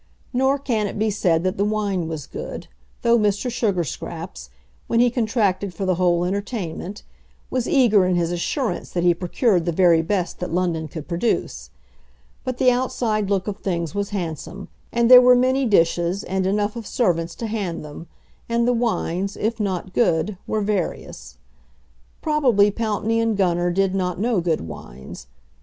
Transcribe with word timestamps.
Nor 0.33 0.57
can 0.57 0.87
it 0.87 0.97
be 0.97 1.11
said 1.11 1.43
that 1.43 1.57
the 1.57 1.63
wine 1.63 2.07
was 2.07 2.25
good, 2.25 2.65
though 3.03 3.19
Mr. 3.19 3.51
Sugarscraps, 3.51 4.49
when 4.87 4.99
he 4.99 5.11
contracted 5.11 5.75
for 5.75 5.85
the 5.85 5.93
whole 5.93 6.25
entertainment, 6.25 7.03
was 7.51 7.69
eager 7.69 8.07
in 8.07 8.15
his 8.15 8.31
assurance 8.31 8.89
that 8.93 9.03
he 9.03 9.13
procured 9.13 9.65
the 9.67 9.71
very 9.71 10.01
best 10.01 10.39
that 10.39 10.51
London 10.51 10.87
could 10.87 11.07
produce. 11.07 11.69
But 12.43 12.57
the 12.57 12.71
outside 12.71 13.29
look 13.29 13.47
of 13.47 13.57
things 13.57 13.93
was 13.93 14.09
handsome, 14.09 14.69
and 14.91 15.05
there 15.07 15.21
were 15.21 15.35
many 15.35 15.67
dishes, 15.67 16.23
and 16.23 16.47
enough 16.47 16.75
of 16.75 16.87
servants 16.87 17.35
to 17.35 17.45
hand 17.45 17.85
them, 17.85 18.07
and 18.49 18.67
the 18.67 18.73
wines, 18.73 19.37
if 19.37 19.59
not 19.59 19.93
good, 19.93 20.35
were 20.47 20.61
various. 20.61 21.37
Probably 22.23 22.71
Pountney 22.71 23.19
and 23.19 23.37
Gunner 23.37 23.69
did 23.69 23.93
not 23.93 24.19
know 24.19 24.41
good 24.41 24.61
wines. 24.61 25.27